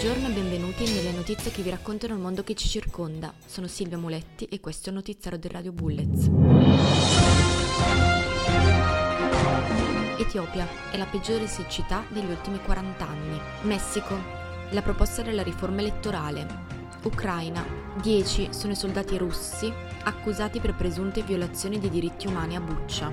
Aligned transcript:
Buongiorno 0.00 0.28
e 0.28 0.30
benvenuti 0.30 0.84
nelle 0.94 1.10
notizie 1.10 1.50
che 1.50 1.60
vi 1.60 1.70
raccontano 1.70 2.14
il 2.14 2.20
mondo 2.20 2.44
che 2.44 2.54
ci 2.54 2.68
circonda. 2.68 3.34
Sono 3.44 3.66
Silvia 3.66 3.98
Muletti 3.98 4.44
e 4.44 4.60
questo 4.60 4.86
è 4.86 4.92
il 4.92 4.98
notiziario 4.98 5.40
del 5.40 5.50
Radio 5.50 5.72
Bullets. 5.72 6.30
Etiopia 10.16 10.68
è 10.92 10.96
la 10.96 11.04
peggiore 11.06 11.48
siccità 11.48 12.04
degli 12.10 12.30
ultimi 12.30 12.60
40 12.60 13.08
anni. 13.08 13.40
Messico, 13.62 14.16
la 14.70 14.82
proposta 14.82 15.22
della 15.22 15.42
riforma 15.42 15.80
elettorale. 15.80 16.46
Ucraina, 17.02 17.66
10 18.00 18.50
sono 18.52 18.74
i 18.74 18.76
soldati 18.76 19.18
russi 19.18 19.72
accusati 20.04 20.60
per 20.60 20.76
presunte 20.76 21.24
violazioni 21.24 21.80
dei 21.80 21.90
diritti 21.90 22.28
umani 22.28 22.54
a 22.54 22.60
Buccia. 22.60 23.12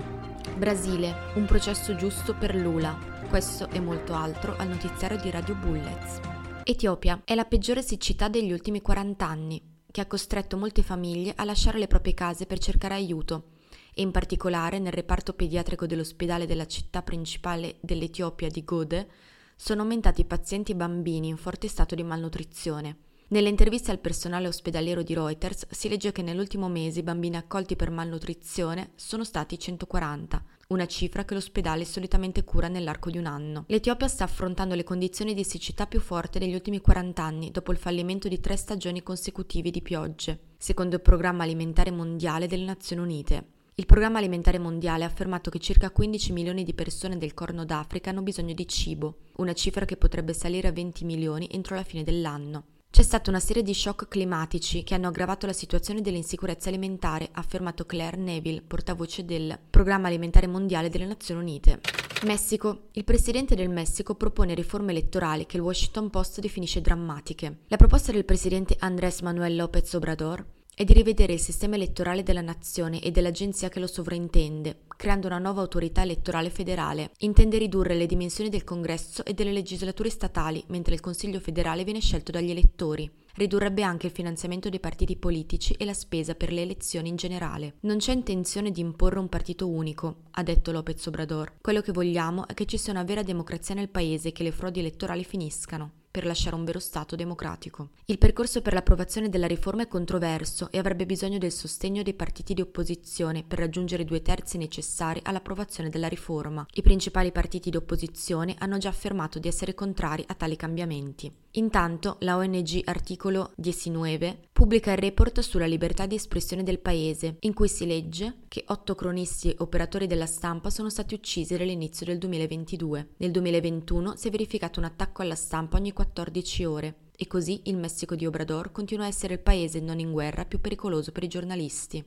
Brasile, 0.55 1.31
un 1.34 1.45
processo 1.45 1.95
giusto 1.95 2.35
per 2.35 2.54
Lula. 2.54 2.95
Questo 3.27 3.70
e 3.71 3.79
molto 3.79 4.13
altro 4.13 4.55
al 4.55 4.67
notiziario 4.67 5.17
di 5.17 5.31
Radio 5.31 5.55
Bullets. 5.55 6.43
Etiopia 6.68 7.21
è 7.26 7.35
la 7.35 7.46
peggiore 7.46 7.84
siccità 7.84 8.27
degli 8.27 8.52
ultimi 8.52 8.82
40 8.82 9.24
anni, 9.24 9.62
che 9.91 10.02
ha 10.02 10.08
costretto 10.08 10.58
molte 10.58 10.82
famiglie 10.82 11.34
a 11.35 11.44
lasciare 11.44 11.77
le 11.77 11.85
proprie 11.85 12.16
case 12.16 12.48
per 12.48 12.58
cercare 12.58 12.96
aiuto 12.96 13.52
e 13.94 14.02
in 14.02 14.10
particolare 14.10 14.80
nel 14.80 14.91
reparto 14.91 15.34
pediatrico 15.34 15.86
dell'ospedale 15.86 16.48
della 16.48 16.66
città 16.66 17.04
principale 17.04 17.77
dell'Etiopia 17.82 18.49
di 18.49 18.63
Gode 18.63 19.08
sono 19.55 19.84
aumentati 19.84 20.21
i 20.21 20.26
pazienti 20.26 20.74
bambini 20.74 21.27
in 21.27 21.38
forte 21.38 21.68
stato 21.68 21.93
di 21.93 22.02
malnutrizione. 22.02 22.98
Nelle 23.27 23.49
interviste 23.49 23.91
al 23.91 23.99
personale 23.99 24.48
ospedaliero 24.48 25.04
di 25.04 25.13
Reuters 25.13 25.68
si 25.70 25.88
legge 25.88 26.12
che 26.12 26.24
nell'ultimo 26.24 26.68
mese 26.68 27.02
i 27.02 27.04
bambini 27.04 27.38
accolti 27.38 27.76
per 27.76 27.91
malnutrizione 27.91 28.93
sono 28.96 29.24
stati 29.24 29.60
140, 29.60 30.43
una 30.68 30.88
cifra 30.88 31.26
che 31.26 31.35
l'ospedale 31.35 31.85
solitamente 31.85 32.44
cura 32.44 32.68
nell'arco 32.68 33.12
di 33.12 33.20
un 33.20 33.27
anno. 33.27 33.66
L'Etiopia 33.68 34.08
sta 34.08 34.24
affrontando 34.24 34.74
le 34.74 34.84
condizioni 34.84 35.35
di 35.35 35.44
siccità 35.44 35.85
più 35.85 35.99
forti 35.99 36.40
degli 36.40 36.55
ultimi 36.55 36.82
40 36.82 37.21
anni 37.21 37.52
dopo 37.52 37.71
il 37.71 37.77
fallimento 37.77 38.27
di 38.27 38.40
tre 38.40 38.55
stagioni 38.55 39.04
consecutive 39.04 39.70
di 39.70 39.82
piogge, 39.84 40.40
secondo 40.58 40.96
il 40.96 41.02
Programma 41.02 41.43
Alimentare 41.43 41.91
Mondiale 41.91 42.48
delle 42.48 42.66
Nazioni 42.66 43.04
Unite. 43.04 43.49
Il 43.76 43.86
Programma 43.86 44.20
Alimentare 44.20 44.58
Mondiale 44.58 45.04
ha 45.04 45.08
affermato 45.08 45.49
che 45.49 45.60
circa 45.60 45.91
15 45.91 46.32
milioni 46.32 46.63
di 46.63 46.74
persone 46.74 47.18
del 47.18 47.34
Corno 47.34 47.66
d'Africa 47.66 48.10
hanno 48.10 48.21
bisogno 48.21 48.54
di 48.54 48.68
cibo, 48.68 49.18
una 49.36 49.54
cifra 49.54 49.86
che 49.86 49.98
potrebbe 49.98 50.34
salire 50.34 50.70
a 50.70 50.71
20 50.71 51.04
milioni 51.04 51.48
entro 51.52 51.76
la 51.76 51.84
fine 51.84 52.04
dell'anno. 52.04 52.74
C'è 52.96 53.04
stata 53.04 53.29
una 53.29 53.41
serie 53.41 53.62
di 53.62 53.74
shock 53.74 54.07
climatici 54.07 54.84
che 54.84 54.93
hanno 54.93 55.10
aggravato 55.10 55.46
la 55.46 55.51
situazione 55.51 55.99
dell'insicurezza 55.99 56.70
alimentare, 56.70 57.27
ha 57.34 57.41
affermato 57.41 57.85
Claire 57.85 58.15
Neville, 58.15 58.62
portavoce 58.62 59.26
del 59.26 59.60
Programma 59.70 60.07
Alimentare 60.07 60.48
Mondiale 60.48 60.87
delle 60.87 61.05
Nazioni 61.05 61.41
Unite. 61.41 61.82
Messico. 62.24 62.87
Il 62.93 63.04
presidente 63.04 63.54
del 63.54 63.68
Messico 63.68 64.16
propone 64.16 64.53
riforme 64.53 64.91
elettorali 64.91 65.46
che 65.46 65.57
il 65.57 65.63
Washington 65.63 66.09
Post 66.09 66.40
definisce 66.40 66.79
drammatiche. 66.79 67.63
La 67.68 67.75
proposta 67.75 68.13
del 68.13 68.24
presidente 68.24 68.78
Andrés 68.79 69.19
Manuel 69.19 69.58
López 69.58 69.94
Obrador 69.94 70.46
è 70.75 70.84
di 70.84 70.91
rivedere 70.91 71.31
il 71.31 71.40
sistema 71.40 71.75
elettorale 71.75 72.22
della 72.22 72.41
nazione 72.41 73.02
e 73.02 73.09
dell'agenzia 73.09 73.69
che 73.69 73.80
lo 73.80 73.88
sovraintende, 73.88 74.81
creando 74.97 75.28
una 75.28 75.38
nuova 75.38 75.62
autorità 75.62 76.02
elettorale 76.02 76.50
federale. 76.50 77.12
Intende 77.19 77.58
ridurre 77.58 77.96
le 77.96 78.06
dimensioni 78.06 78.50
del 78.50 78.66
congresso 78.66 79.24
e 79.24 79.34
delle 79.34 79.53
legislature 79.53 80.09
statali, 80.09 80.62
mentre 80.68 80.94
il 80.94 81.00
Consiglio 81.00 81.40
federale 81.40 81.86
viene 81.86 82.02
scelto 82.02 82.34
dagli 82.34 82.50
elettori. 82.50 83.09
Ridurrebbe 83.36 83.84
anche 83.84 84.08
il 84.08 84.12
finanziamento 84.12 84.68
dei 84.68 84.81
partiti 84.81 85.16
politici 85.16 85.74
e 85.78 85.86
la 85.86 85.94
spesa 85.94 86.36
per 86.36 86.52
le 86.52 86.63
elezioni 86.63 87.07
in 87.07 87.16
generale. 87.16 87.75
Non 87.81 87.97
c'è 87.97 88.12
intenzione 88.12 88.72
di 88.72 88.81
imporre 88.81 89.19
un 89.19 89.30
partito 89.30 89.69
unico, 89.69 90.24
ha 90.31 90.44
detto 90.44 90.74
Lopez 90.74 91.06
Obrador. 91.06 91.53
Quello 91.62 91.80
che 91.80 91.94
vogliamo 91.94 92.47
è 92.47 92.53
che 92.53 92.66
ci 92.66 92.78
sia 92.78 92.92
una 92.92 93.03
vera 93.03 93.24
democrazia 93.24 93.75
nel 93.75 93.88
paese 93.88 94.28
e 94.28 94.31
che 94.34 94.44
le 94.44 94.52
frodi 94.52 94.81
elettorali 94.81 95.24
finiscano 95.24 96.03
per 96.16 96.26
lasciare 96.26 96.56
un 96.56 96.64
vero 96.64 96.80
Stato 96.80 97.18
democratico. 97.18 97.90
Il 98.06 98.18
percorso 98.18 98.62
per 98.62 98.72
l'approvazione 98.72 99.28
della 99.28 99.48
riforma 99.48 99.81
è 99.81 99.88
controverso 99.90 100.70
e 100.72 100.78
avrebbe 100.78 101.06
bisogno 101.06 101.38
del 101.38 101.52
sostegno 101.52 102.03
dei 102.03 102.14
partiti 102.14 102.53
di 102.53 102.62
opposizione 102.62 103.44
per 103.44 103.59
raggiungere 103.59 104.03
i 104.03 104.06
due 104.06 104.22
terzi 104.22 104.58
necessari 104.58 105.20
all'approvazione 105.24 105.90
della 105.90 106.08
riforma. 106.08 106.66
I 106.72 106.81
principali 106.81 107.34
partiti 107.34 107.70
di 107.70 107.75
opposizione 107.75 108.56
hanno 108.59 108.78
già 108.78 108.88
affermato 108.88 109.40
di 109.40 109.50
essere 109.50 109.74
contrari 109.74 110.24
a 110.25 110.36
tali 110.36 110.56
cambiamenti. 110.56 111.30
Intanto 111.58 112.18
la 112.20 112.38
ONG 112.38 112.81
Articolo 112.86 113.52
19 113.56 114.50
pubblica 114.52 114.92
il 114.92 114.98
report 114.98 115.40
sulla 115.40 115.66
libertà 115.66 116.06
di 116.06 116.16
espressione 116.16 116.64
del 116.64 116.80
paese, 116.80 117.38
in 117.42 117.54
cui 117.54 117.68
si 117.68 117.86
legge 117.86 118.44
che 118.48 118.64
otto 118.68 118.96
cronisti 118.96 119.52
e 119.52 119.56
operatori 119.59 120.08
della 120.08 120.25
stampa 120.25 120.70
sono 120.70 120.90
stati 120.90 121.14
uccisi 121.14 121.58
dall'inizio 121.58 122.06
del 122.06 122.18
2022. 122.18 123.09
Nel 123.18 123.31
2021 123.31 124.16
si 124.16 124.28
è 124.28 124.31
verificato 124.31 124.80
un 124.80 124.86
attacco 124.86 125.22
alla 125.22 125.36
stampa 125.36 125.78
ogni 125.78 125.92
14 126.06 126.66
ore 126.66 126.96
e 127.16 127.26
così 127.26 127.62
il 127.66 127.78
Messico 127.78 128.16
di 128.16 128.26
Obrador 128.28 128.72
continua 128.72 129.06
a 129.06 129.08
essere 129.08 129.34
il 129.34 129.40
paese 129.40 129.80
non 129.80 130.00
in 130.00 130.12
guerra 130.12 130.46
più 130.46 130.62
pericoloso 130.62 131.12
per 131.12 131.24
i 131.24 131.28
giornalisti. 131.28 132.04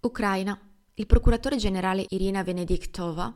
Ucraina. 0.00 0.58
Il 0.98 1.06
procuratore 1.06 1.56
generale 1.56 2.06
Irina 2.08 2.42
Venediktova 2.42 3.34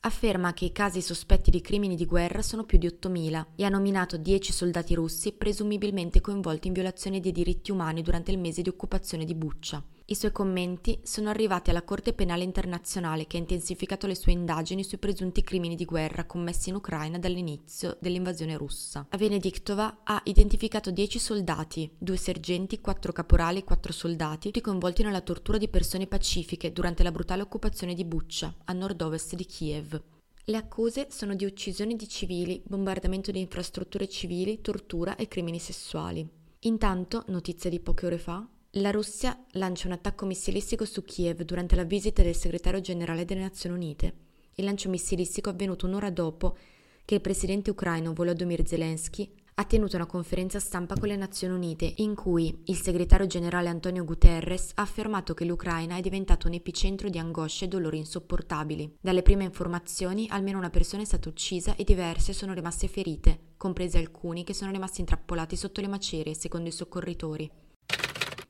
afferma 0.00 0.52
che 0.52 0.66
i 0.66 0.72
casi 0.72 1.00
sospetti 1.00 1.50
di 1.50 1.62
crimini 1.62 1.96
di 1.96 2.04
guerra 2.04 2.42
sono 2.42 2.64
più 2.64 2.76
di 2.76 2.86
8.000 2.86 3.46
e 3.56 3.64
ha 3.64 3.70
nominato 3.70 4.18
10 4.18 4.52
soldati 4.52 4.94
russi 4.94 5.32
presumibilmente 5.32 6.20
coinvolti 6.20 6.66
in 6.66 6.74
violazione 6.74 7.20
dei 7.20 7.32
diritti 7.32 7.70
umani 7.70 8.02
durante 8.02 8.32
il 8.32 8.38
mese 8.38 8.60
di 8.60 8.68
occupazione 8.68 9.24
di 9.24 9.34
Buccia. 9.34 9.82
I 10.06 10.14
suoi 10.14 10.32
commenti 10.32 11.00
sono 11.02 11.30
arrivati 11.30 11.70
alla 11.70 11.82
Corte 11.82 12.12
Penale 12.12 12.44
Internazionale 12.44 13.26
che 13.26 13.38
ha 13.38 13.40
intensificato 13.40 14.06
le 14.06 14.14
sue 14.14 14.32
indagini 14.32 14.84
sui 14.84 14.98
presunti 14.98 15.42
crimini 15.42 15.76
di 15.76 15.86
guerra 15.86 16.26
commessi 16.26 16.68
in 16.68 16.74
Ucraina 16.74 17.18
dall'inizio 17.18 17.96
dell'invasione 18.02 18.58
russa. 18.58 19.06
A 19.08 19.16
Venediktova 19.16 20.00
ha 20.04 20.20
identificato 20.24 20.90
10 20.90 21.18
soldati, 21.18 21.90
due 21.96 22.18
sergenti, 22.18 22.82
quattro 22.82 23.12
caporali 23.12 23.60
e 23.60 23.64
quattro 23.64 23.94
soldati, 23.94 24.48
tutti 24.48 24.60
coinvolti 24.60 25.02
nella 25.02 25.22
tortura 25.22 25.56
di 25.56 25.68
persone 25.68 26.06
pacifiche 26.06 26.70
durante 26.70 27.02
la 27.02 27.10
brutale 27.10 27.40
occupazione 27.40 27.94
di 27.94 28.04
Buccia, 28.04 28.54
a 28.62 28.72
nord-ovest 28.74 29.34
di 29.34 29.46
Kiev. 29.46 30.02
Le 30.44 30.56
accuse 30.58 31.06
sono 31.08 31.34
di 31.34 31.46
uccisioni 31.46 31.96
di 31.96 32.06
civili, 32.06 32.62
bombardamento 32.62 33.30
di 33.30 33.40
infrastrutture 33.40 34.06
civili, 34.06 34.60
tortura 34.60 35.16
e 35.16 35.28
crimini 35.28 35.58
sessuali. 35.58 36.28
Intanto, 36.60 37.24
notizia 37.28 37.70
di 37.70 37.80
poche 37.80 38.04
ore 38.04 38.18
fa, 38.18 38.46
la 38.78 38.90
Russia 38.90 39.38
lancia 39.52 39.86
un 39.86 39.92
attacco 39.92 40.26
missilistico 40.26 40.84
su 40.84 41.04
Kiev 41.04 41.42
durante 41.42 41.76
la 41.76 41.84
visita 41.84 42.22
del 42.22 42.34
segretario 42.34 42.80
generale 42.80 43.24
delle 43.24 43.42
Nazioni 43.42 43.76
Unite. 43.76 44.14
Il 44.54 44.64
lancio 44.64 44.88
missilistico 44.88 45.48
è 45.48 45.52
avvenuto 45.52 45.86
un'ora 45.86 46.10
dopo 46.10 46.56
che 47.04 47.14
il 47.14 47.20
presidente 47.20 47.70
ucraino 47.70 48.12
Volodymyr 48.12 48.66
Zelensky 48.66 49.30
ha 49.56 49.64
tenuto 49.64 49.94
una 49.94 50.06
conferenza 50.06 50.58
stampa 50.58 50.96
con 50.96 51.06
le 51.06 51.14
Nazioni 51.14 51.54
Unite 51.54 51.92
in 51.98 52.16
cui 52.16 52.62
il 52.64 52.74
segretario 52.74 53.28
generale 53.28 53.68
Antonio 53.68 54.04
Guterres 54.04 54.72
ha 54.74 54.82
affermato 54.82 55.34
che 55.34 55.44
l'Ucraina 55.44 55.96
è 55.96 56.00
diventato 56.00 56.48
un 56.48 56.54
epicentro 56.54 57.08
di 57.08 57.18
angosce 57.18 57.66
e 57.66 57.68
dolori 57.68 57.98
insopportabili. 57.98 58.96
Dalle 59.00 59.22
prime 59.22 59.44
informazioni 59.44 60.26
almeno 60.30 60.58
una 60.58 60.70
persona 60.70 61.02
è 61.02 61.06
stata 61.06 61.28
uccisa 61.28 61.76
e 61.76 61.84
diverse 61.84 62.32
sono 62.32 62.54
rimaste 62.54 62.88
ferite, 62.88 63.38
comprese 63.56 63.98
alcuni 63.98 64.42
che 64.42 64.54
sono 64.54 64.72
rimasti 64.72 64.98
intrappolati 64.98 65.54
sotto 65.54 65.80
le 65.80 65.86
macerie, 65.86 66.34
secondo 66.34 66.68
i 66.68 66.72
soccorritori. 66.72 67.48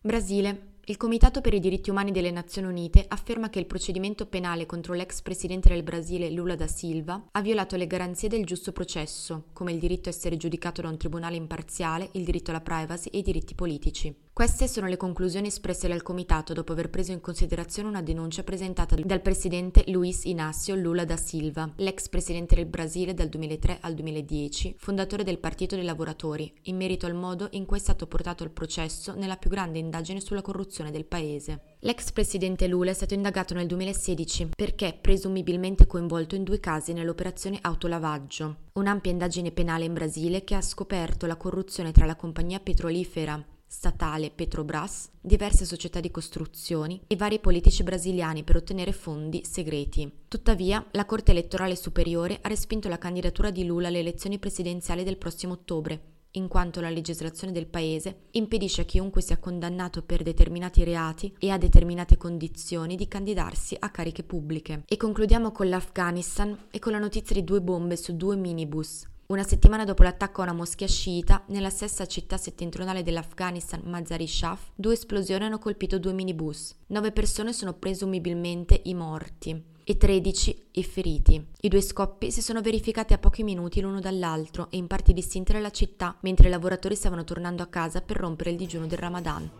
Brasile. 0.06 0.72
Il 0.84 0.98
Comitato 0.98 1.40
per 1.40 1.54
i 1.54 1.60
diritti 1.60 1.88
umani 1.88 2.12
delle 2.12 2.30
Nazioni 2.30 2.68
Unite 2.68 3.06
afferma 3.08 3.48
che 3.48 3.58
il 3.58 3.64
procedimento 3.64 4.26
penale 4.26 4.66
contro 4.66 4.92
l'ex 4.92 5.22
presidente 5.22 5.70
del 5.70 5.82
Brasile 5.82 6.30
Lula 6.30 6.56
da 6.56 6.66
Silva 6.66 7.28
ha 7.30 7.40
violato 7.40 7.76
le 7.76 7.86
garanzie 7.86 8.28
del 8.28 8.44
giusto 8.44 8.70
processo, 8.70 9.44
come 9.54 9.72
il 9.72 9.78
diritto 9.78 10.10
a 10.10 10.12
essere 10.12 10.36
giudicato 10.36 10.82
da 10.82 10.90
un 10.90 10.98
tribunale 10.98 11.36
imparziale, 11.36 12.10
il 12.12 12.24
diritto 12.24 12.50
alla 12.50 12.60
privacy 12.60 13.08
e 13.08 13.18
i 13.20 13.22
diritti 13.22 13.54
politici. 13.54 14.14
Queste 14.34 14.66
sono 14.66 14.88
le 14.88 14.96
conclusioni 14.96 15.46
espresse 15.46 15.86
dal 15.86 16.02
comitato 16.02 16.54
dopo 16.54 16.72
aver 16.72 16.90
preso 16.90 17.12
in 17.12 17.20
considerazione 17.20 17.88
una 17.88 18.02
denuncia 18.02 18.42
presentata 18.42 18.96
dal 18.96 19.20
presidente 19.20 19.84
Luiz 19.86 20.24
Inácio 20.24 20.74
Lula 20.74 21.04
da 21.04 21.16
Silva, 21.16 21.70
l'ex 21.76 22.08
presidente 22.08 22.56
del 22.56 22.66
Brasile 22.66 23.14
dal 23.14 23.28
2003 23.28 23.78
al 23.82 23.94
2010, 23.94 24.74
fondatore 24.76 25.22
del 25.22 25.38
Partito 25.38 25.76
dei 25.76 25.84
Lavoratori, 25.84 26.52
in 26.62 26.76
merito 26.76 27.06
al 27.06 27.14
modo 27.14 27.46
in 27.52 27.64
cui 27.64 27.76
è 27.76 27.80
stato 27.80 28.08
portato 28.08 28.42
al 28.42 28.50
processo 28.50 29.14
nella 29.14 29.36
più 29.36 29.50
grande 29.50 29.78
indagine 29.78 30.20
sulla 30.20 30.42
corruzione 30.42 30.90
del 30.90 31.04
paese. 31.04 31.76
L'ex 31.78 32.10
presidente 32.10 32.66
Lula 32.66 32.90
è 32.90 32.94
stato 32.94 33.14
indagato 33.14 33.54
nel 33.54 33.68
2016 33.68 34.48
perché 34.56 34.98
presumibilmente 35.00 35.86
coinvolto 35.86 36.34
in 36.34 36.42
due 36.42 36.58
casi 36.58 36.92
nell'operazione 36.92 37.60
autolavaggio, 37.60 38.56
un'ampia 38.72 39.12
indagine 39.12 39.52
penale 39.52 39.84
in 39.84 39.94
Brasile 39.94 40.42
che 40.42 40.56
ha 40.56 40.60
scoperto 40.60 41.26
la 41.26 41.36
corruzione 41.36 41.92
tra 41.92 42.04
la 42.04 42.16
compagnia 42.16 42.58
petrolifera 42.58 43.40
statale 43.74 44.30
Petrobras, 44.30 45.10
diverse 45.20 45.64
società 45.64 45.98
di 45.98 46.12
costruzioni 46.12 47.00
e 47.08 47.16
vari 47.16 47.40
politici 47.40 47.82
brasiliani 47.82 48.44
per 48.44 48.54
ottenere 48.54 48.92
fondi 48.92 49.44
segreti. 49.44 50.10
Tuttavia, 50.28 50.86
la 50.92 51.04
Corte 51.04 51.32
elettorale 51.32 51.74
superiore 51.74 52.38
ha 52.40 52.48
respinto 52.48 52.88
la 52.88 52.98
candidatura 52.98 53.50
di 53.50 53.66
Lula 53.66 53.88
alle 53.88 53.98
elezioni 53.98 54.38
presidenziali 54.38 55.02
del 55.02 55.16
prossimo 55.16 55.54
ottobre, 55.54 56.12
in 56.32 56.46
quanto 56.46 56.80
la 56.80 56.88
legislazione 56.88 57.52
del 57.52 57.66
paese 57.66 58.26
impedisce 58.30 58.82
a 58.82 58.84
chiunque 58.84 59.22
sia 59.22 59.38
condannato 59.38 60.02
per 60.02 60.22
determinati 60.22 60.84
reati 60.84 61.34
e 61.40 61.50
a 61.50 61.58
determinate 61.58 62.16
condizioni 62.16 62.94
di 62.94 63.08
candidarsi 63.08 63.76
a 63.76 63.90
cariche 63.90 64.22
pubbliche. 64.22 64.84
E 64.86 64.96
concludiamo 64.96 65.50
con 65.50 65.68
l'Afghanistan 65.68 66.56
e 66.70 66.78
con 66.78 66.92
la 66.92 66.98
notizia 67.00 67.34
di 67.34 67.42
due 67.42 67.60
bombe 67.60 67.96
su 67.96 68.16
due 68.16 68.36
minibus 68.36 69.06
una 69.26 69.42
settimana 69.42 69.84
dopo 69.84 70.02
l'attacco 70.02 70.40
a 70.40 70.44
una 70.44 70.52
moschea 70.52 70.86
sciita, 70.86 71.44
nella 71.46 71.70
stessa 71.70 72.06
città 72.06 72.36
settentrionale 72.36 73.02
dell'Afghanistan, 73.02 73.80
Mazar-i-Shaf, 73.84 74.72
due 74.74 74.92
esplosioni 74.92 75.44
hanno 75.44 75.58
colpito 75.58 75.98
due 75.98 76.12
minibus. 76.12 76.74
Nove 76.88 77.10
persone 77.10 77.54
sono 77.54 77.72
presumibilmente 77.72 78.82
i 78.84 78.94
morti 78.94 79.72
e 79.82 79.96
13 79.96 80.66
i 80.72 80.84
feriti. 80.84 81.42
I 81.60 81.68
due 81.68 81.80
scoppi 81.80 82.30
si 82.30 82.42
sono 82.42 82.60
verificati 82.60 83.14
a 83.14 83.18
pochi 83.18 83.42
minuti 83.42 83.80
l'uno 83.80 84.00
dall'altro 84.00 84.68
e 84.70 84.76
in 84.76 84.86
parti 84.86 85.12
distinte 85.14 85.52
dalla 85.52 85.70
città, 85.70 86.16
mentre 86.20 86.48
i 86.48 86.50
lavoratori 86.50 86.94
stavano 86.94 87.24
tornando 87.24 87.62
a 87.62 87.66
casa 87.68 88.02
per 88.02 88.18
rompere 88.18 88.50
il 88.50 88.56
digiuno 88.56 88.86
del 88.86 88.98
Ramadan. 88.98 89.50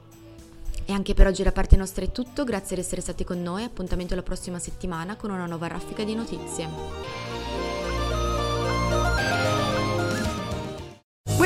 E 0.86 0.92
anche 0.92 1.14
per 1.14 1.26
oggi 1.26 1.42
da 1.42 1.52
parte 1.52 1.76
nostra 1.76 2.04
è 2.04 2.12
tutto, 2.12 2.44
grazie 2.44 2.76
di 2.76 2.82
essere 2.82 3.00
stati 3.00 3.24
con 3.24 3.40
noi, 3.40 3.64
appuntamento 3.64 4.12
alla 4.12 4.22
prossima 4.22 4.58
settimana 4.58 5.16
con 5.16 5.30
una 5.30 5.46
nuova 5.46 5.68
raffica 5.68 6.04
di 6.04 6.14
notizie. 6.14 7.33